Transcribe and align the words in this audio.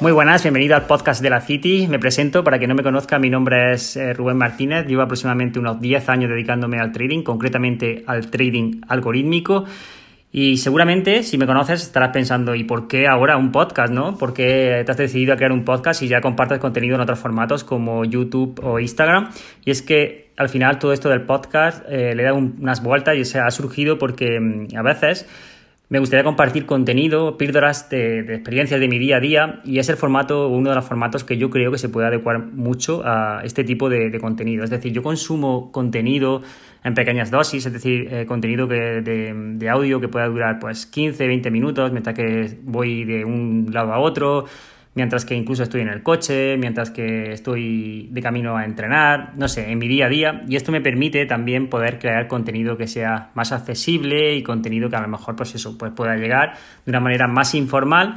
Muy 0.00 0.12
buenas, 0.12 0.44
bienvenido 0.44 0.76
al 0.76 0.86
podcast 0.86 1.20
de 1.20 1.28
la 1.28 1.40
City. 1.40 1.88
Me 1.88 1.98
presento, 1.98 2.44
para 2.44 2.60
que 2.60 2.68
no 2.68 2.76
me 2.76 2.84
conozca, 2.84 3.18
mi 3.18 3.30
nombre 3.30 3.72
es 3.72 3.96
eh, 3.96 4.12
Rubén 4.12 4.36
Martínez. 4.36 4.86
Llevo 4.86 5.02
aproximadamente 5.02 5.58
unos 5.58 5.80
10 5.80 6.08
años 6.08 6.30
dedicándome 6.30 6.78
al 6.78 6.92
trading, 6.92 7.24
concretamente 7.24 8.04
al 8.06 8.30
trading 8.30 8.80
algorítmico. 8.86 9.64
Y 10.30 10.58
seguramente, 10.58 11.24
si 11.24 11.36
me 11.36 11.46
conoces, 11.46 11.82
estarás 11.82 12.10
pensando, 12.10 12.54
¿y 12.54 12.62
por 12.62 12.86
qué 12.86 13.08
ahora 13.08 13.36
un 13.36 13.50
podcast, 13.50 13.92
no? 13.92 14.16
¿Por 14.16 14.34
qué 14.34 14.84
te 14.86 14.92
has 14.92 14.98
decidido 14.98 15.32
a 15.32 15.36
crear 15.36 15.50
un 15.50 15.64
podcast 15.64 16.00
y 16.00 16.06
ya 16.06 16.20
compartes 16.20 16.60
contenido 16.60 16.94
en 16.94 17.00
otros 17.00 17.18
formatos 17.18 17.64
como 17.64 18.04
YouTube 18.04 18.60
o 18.62 18.78
Instagram? 18.78 19.30
Y 19.64 19.72
es 19.72 19.82
que 19.82 20.30
al 20.36 20.48
final 20.48 20.78
todo 20.78 20.92
esto 20.92 21.08
del 21.08 21.22
podcast 21.22 21.84
eh, 21.88 22.14
le 22.14 22.22
da 22.22 22.34
unas 22.34 22.84
vueltas 22.84 23.16
y 23.16 23.24
se 23.24 23.40
ha 23.40 23.50
surgido 23.50 23.98
porque 23.98 24.38
mm, 24.38 24.76
a 24.76 24.82
veces 24.82 25.26
me 25.90 26.00
gustaría 26.00 26.22
compartir 26.22 26.66
contenido, 26.66 27.38
píldoras 27.38 27.88
de, 27.88 28.20
experiencias 28.20 28.78
de 28.78 28.88
mi 28.88 28.98
día 28.98 29.16
a 29.16 29.20
día 29.20 29.60
y 29.64 29.78
es 29.78 29.88
el 29.88 29.96
formato, 29.96 30.48
uno 30.48 30.68
de 30.68 30.76
los 30.76 30.84
formatos 30.84 31.24
que 31.24 31.38
yo 31.38 31.48
creo 31.48 31.72
que 31.72 31.78
se 31.78 31.88
puede 31.88 32.08
adecuar 32.08 32.44
mucho 32.44 33.02
a 33.06 33.40
este 33.42 33.64
tipo 33.64 33.88
de, 33.88 34.18
contenido. 34.20 34.64
Es 34.64 34.70
decir, 34.70 34.92
yo 34.92 35.02
consumo 35.02 35.72
contenido 35.72 36.42
en 36.84 36.92
pequeñas 36.92 37.30
dosis, 37.30 37.64
es 37.64 37.72
decir, 37.72 38.06
eh, 38.12 38.26
contenido 38.26 38.66
de, 38.66 39.68
audio 39.70 39.98
que 39.98 40.08
pueda 40.08 40.26
durar 40.28 40.58
pues 40.58 40.84
15, 40.84 41.26
20 41.26 41.50
minutos 41.50 41.90
mientras 41.90 42.14
que 42.14 42.58
voy 42.62 43.04
de 43.04 43.24
un 43.24 43.68
lado 43.72 43.92
a 43.94 43.98
otro 43.98 44.44
mientras 44.94 45.24
que 45.24 45.34
incluso 45.34 45.62
estoy 45.62 45.82
en 45.82 45.88
el 45.88 46.02
coche, 46.02 46.56
mientras 46.56 46.90
que 46.90 47.32
estoy 47.32 48.08
de 48.10 48.22
camino 48.22 48.56
a 48.56 48.64
entrenar, 48.64 49.32
no 49.36 49.48
sé, 49.48 49.70
en 49.70 49.78
mi 49.78 49.88
día 49.88 50.06
a 50.06 50.08
día. 50.08 50.44
Y 50.48 50.56
esto 50.56 50.72
me 50.72 50.80
permite 50.80 51.24
también 51.26 51.68
poder 51.68 51.98
crear 51.98 52.26
contenido 52.26 52.76
que 52.76 52.86
sea 52.86 53.30
más 53.34 53.52
accesible 53.52 54.34
y 54.34 54.42
contenido 54.42 54.90
que 54.90 54.96
a 54.96 55.00
lo 55.00 55.08
mejor, 55.08 55.36
pues 55.36 55.54
eso, 55.54 55.78
pues 55.78 55.92
pueda 55.92 56.16
llegar 56.16 56.54
de 56.84 56.90
una 56.90 57.00
manera 57.00 57.28
más 57.28 57.54
informal 57.54 58.16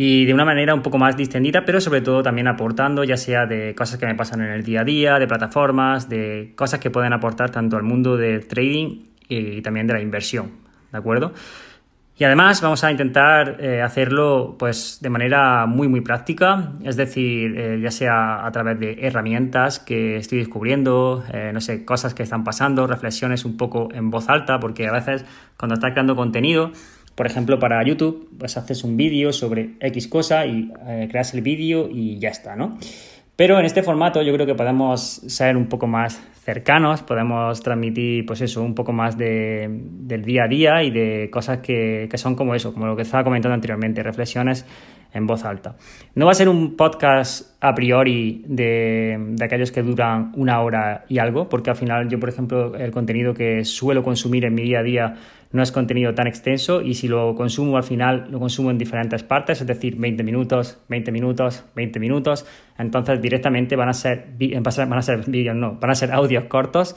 y 0.00 0.26
de 0.26 0.32
una 0.32 0.44
manera 0.44 0.74
un 0.74 0.82
poco 0.82 0.96
más 0.96 1.16
distendida, 1.16 1.64
pero 1.64 1.80
sobre 1.80 2.02
todo 2.02 2.22
también 2.22 2.46
aportando, 2.46 3.02
ya 3.02 3.16
sea 3.16 3.46
de 3.46 3.74
cosas 3.74 3.98
que 3.98 4.06
me 4.06 4.14
pasan 4.14 4.42
en 4.42 4.50
el 4.52 4.62
día 4.62 4.82
a 4.82 4.84
día, 4.84 5.18
de 5.18 5.26
plataformas, 5.26 6.08
de 6.08 6.52
cosas 6.54 6.78
que 6.78 6.88
pueden 6.88 7.12
aportar 7.12 7.50
tanto 7.50 7.76
al 7.76 7.82
mundo 7.82 8.16
del 8.16 8.46
trading 8.46 9.06
y 9.28 9.60
también 9.60 9.88
de 9.88 9.94
la 9.94 10.00
inversión, 10.00 10.52
¿de 10.92 10.98
acuerdo? 10.98 11.32
Y 12.18 12.24
además 12.24 12.60
vamos 12.60 12.82
a 12.82 12.90
intentar 12.90 13.58
eh, 13.60 13.80
hacerlo 13.80 14.56
pues 14.58 14.98
de 15.00 15.08
manera 15.08 15.66
muy 15.66 15.86
muy 15.86 16.00
práctica, 16.00 16.72
es 16.82 16.96
decir, 16.96 17.56
eh, 17.56 17.80
ya 17.80 17.92
sea 17.92 18.44
a 18.44 18.50
través 18.50 18.80
de 18.80 19.06
herramientas 19.06 19.78
que 19.78 20.16
estoy 20.16 20.38
descubriendo, 20.38 21.22
eh, 21.32 21.52
no 21.54 21.60
sé, 21.60 21.84
cosas 21.84 22.14
que 22.14 22.24
están 22.24 22.42
pasando, 22.42 22.88
reflexiones 22.88 23.44
un 23.44 23.56
poco 23.56 23.88
en 23.94 24.10
voz 24.10 24.28
alta, 24.28 24.58
porque 24.58 24.88
a 24.88 24.92
veces 24.92 25.24
cuando 25.56 25.74
estás 25.74 25.92
creando 25.92 26.16
contenido, 26.16 26.72
por 27.14 27.26
ejemplo 27.26 27.60
para 27.60 27.84
YouTube, 27.84 28.28
pues 28.36 28.56
haces 28.56 28.82
un 28.82 28.96
vídeo 28.96 29.32
sobre 29.32 29.76
X 29.78 30.08
cosa 30.08 30.44
y 30.44 30.72
creas 31.08 31.34
el 31.34 31.42
vídeo 31.42 31.88
y 31.88 32.18
ya 32.18 32.30
está, 32.30 32.56
¿no? 32.56 32.78
Pero 33.38 33.56
en 33.60 33.66
este 33.66 33.84
formato 33.84 34.20
yo 34.20 34.32
creo 34.32 34.46
que 34.46 34.56
podemos 34.56 35.22
ser 35.28 35.56
un 35.56 35.68
poco 35.68 35.86
más 35.86 36.20
cercanos, 36.42 37.04
podemos 37.04 37.60
transmitir, 37.60 38.26
pues 38.26 38.40
eso, 38.40 38.64
un 38.64 38.74
poco 38.74 38.92
más 38.92 39.16
de, 39.16 39.68
del 39.70 40.24
día 40.24 40.42
a 40.42 40.48
día 40.48 40.82
y 40.82 40.90
de 40.90 41.30
cosas 41.30 41.58
que, 41.58 42.08
que 42.10 42.18
son 42.18 42.34
como 42.34 42.56
eso, 42.56 42.74
como 42.74 42.86
lo 42.86 42.96
que 42.96 43.02
estaba 43.02 43.22
comentando 43.22 43.54
anteriormente, 43.54 44.02
reflexiones 44.02 44.66
en 45.12 45.26
voz 45.26 45.44
alta. 45.44 45.76
No 46.14 46.26
va 46.26 46.32
a 46.32 46.34
ser 46.34 46.48
un 46.48 46.76
podcast 46.76 47.56
a 47.60 47.74
priori 47.74 48.44
de, 48.46 49.16
de, 49.30 49.44
aquellos 49.44 49.72
que 49.72 49.82
duran 49.82 50.32
una 50.36 50.60
hora 50.60 51.04
y 51.08 51.18
algo, 51.18 51.48
porque 51.48 51.70
al 51.70 51.76
final 51.76 52.08
yo, 52.08 52.20
por 52.20 52.28
ejemplo, 52.28 52.74
el 52.76 52.90
contenido 52.90 53.34
que 53.34 53.64
suelo 53.64 54.02
consumir 54.02 54.44
en 54.44 54.54
mi 54.54 54.62
día 54.62 54.80
a 54.80 54.82
día 54.82 55.14
no 55.50 55.62
es 55.62 55.72
contenido 55.72 56.14
tan 56.14 56.26
extenso 56.26 56.82
y 56.82 56.94
si 56.94 57.08
lo 57.08 57.34
consumo 57.34 57.76
al 57.76 57.82
final 57.82 58.28
lo 58.30 58.38
consumo 58.38 58.70
en 58.70 58.78
diferentes 58.78 59.22
partes, 59.22 59.60
es 59.60 59.66
decir, 59.66 59.96
20 59.96 60.22
minutos, 60.22 60.78
20 60.88 61.10
minutos, 61.10 61.64
20 61.74 61.98
minutos, 62.00 62.46
entonces 62.78 63.20
directamente 63.22 63.74
van 63.76 63.88
a 63.88 63.94
ser, 63.94 64.26
van 64.36 64.98
a 64.98 65.02
ser 65.02 65.24
vídeos, 65.26 65.56
no, 65.56 65.78
van 65.80 65.90
a 65.90 65.94
ser 65.94 66.12
audios 66.12 66.44
cortos 66.44 66.96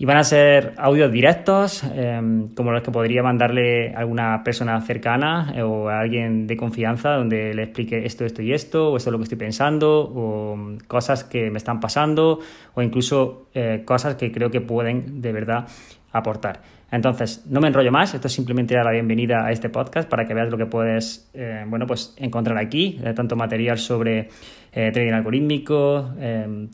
y 0.00 0.04
van 0.04 0.16
a 0.16 0.24
ser 0.24 0.74
audios 0.78 1.10
directos, 1.10 1.82
em, 1.82 2.54
como 2.54 2.70
los 2.70 2.82
que 2.82 2.92
podría 2.92 3.20
mandarle 3.24 3.92
alguna 3.94 4.44
persona 4.44 4.80
cercana 4.80 5.52
eh, 5.56 5.62
o 5.62 5.88
a 5.88 5.98
alguien 5.98 6.46
de 6.46 6.56
confianza 6.56 7.10
donde 7.14 7.52
le 7.52 7.64
explique 7.64 8.06
esto, 8.06 8.24
esto 8.24 8.40
y 8.40 8.52
esto, 8.52 8.92
o 8.92 8.96
esto 8.96 9.10
es 9.10 9.12
lo 9.12 9.18
que 9.18 9.24
estoy 9.24 9.38
pensando, 9.38 10.02
o 10.02 10.56
mm, 10.56 10.76
cosas 10.86 11.24
que 11.24 11.50
me 11.50 11.58
están 11.58 11.80
pasando, 11.80 12.38
o 12.74 12.82
incluso 12.82 13.48
eh, 13.54 13.82
cosas 13.84 14.14
que 14.14 14.30
creo 14.30 14.52
que 14.52 14.60
pueden 14.60 15.20
de 15.20 15.32
verdad 15.32 15.66
aportar. 16.12 16.60
Entonces, 16.90 17.44
no 17.50 17.60
me 17.60 17.68
enrollo 17.68 17.92
más, 17.92 18.14
esto 18.14 18.28
es 18.28 18.32
simplemente 18.32 18.74
dar 18.74 18.86
la 18.86 18.92
bienvenida 18.92 19.44
a 19.44 19.50
este 19.50 19.68
podcast 19.68 20.08
para 20.08 20.24
que 20.24 20.32
veas 20.32 20.48
lo 20.48 20.56
que 20.56 20.64
puedes 20.64 21.30
eh, 21.34 21.64
bueno, 21.68 21.86
pues 21.86 22.14
encontrar 22.16 22.56
aquí, 22.56 22.98
eh, 23.04 23.12
tanto 23.12 23.36
material 23.36 23.76
sobre 23.76 24.30
eh, 24.72 24.90
trading 24.90 25.12
algorítmico, 25.12 26.14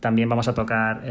también 0.01 0.29
vamos 0.29 0.47
a 0.47 0.55
tocar 0.55 1.03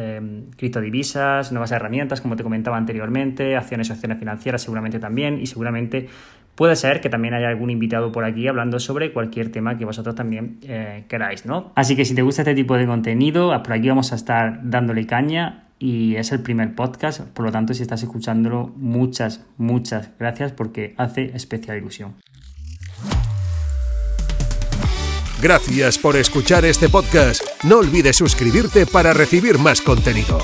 criptodivisas, 0.56 1.52
nuevas 1.52 1.72
herramientas, 1.72 2.22
como 2.22 2.36
te 2.36 2.44
comentaba 2.44 2.78
anteriormente, 2.78 3.56
acciones 3.56 3.90
y 3.90 3.94
acciones 3.94 4.20
financieras 4.20 4.62
seguramente 4.62 5.00
también, 5.00 5.40
y 5.40 5.48
seguramente 5.48 6.08
puede 6.56 6.76
ser 6.76 7.02
que 7.02 7.10
también 7.10 7.34
haya 7.34 7.48
algún 7.48 7.72
invitado 7.72 8.12
por 8.12 8.26
aquí 8.26 8.48
hablando 8.48 8.80
sobre 8.80 9.12
cualquier 9.12 9.52
tema 9.52 9.78
que 9.78 9.86
vosotros 9.86 10.14
también 10.14 10.60
queráis, 11.08 11.46
¿no? 11.46 11.72
Así 11.76 11.96
que 11.96 12.06
si 12.06 12.16
te 12.16 12.22
gusta 12.22 12.44
este 12.44 12.54
tipo 12.54 12.78
de 12.78 12.86
contenido, 12.86 13.50
por 13.64 13.74
aquí 13.74 13.88
vamos 13.88 14.12
a 14.12 14.16
estar 14.16 14.60
dándole 14.64 15.06
caña 15.08 15.64
y 15.84 16.16
es 16.16 16.32
el 16.32 16.40
primer 16.40 16.76
podcast, 16.76 17.20
por 17.20 17.44
lo 17.44 17.52
tanto 17.52 17.74
si 17.74 17.82
estás 17.82 18.02
escuchándolo, 18.04 18.72
muchas, 18.78 19.42
muchas 19.58 20.12
gracias 20.18 20.54
porque 20.54 20.96
hace 20.98 21.36
especial 21.36 21.78
ilusión. 21.78 22.16
Gracias 25.42 25.98
por 25.98 26.16
escuchar 26.16 26.64
este 26.64 26.88
podcast. 26.88 27.44
No 27.66 27.80
olvides 27.80 28.16
suscribirte 28.16 28.86
para 28.86 29.12
recibir 29.12 29.60
más 29.60 29.82
contenido. 29.82 30.40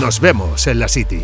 Nos 0.00 0.20
vemos 0.20 0.66
en 0.66 0.80
la 0.80 0.88
City. 0.88 1.22